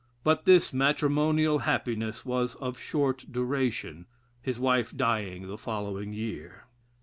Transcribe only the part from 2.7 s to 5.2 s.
short duration, his wife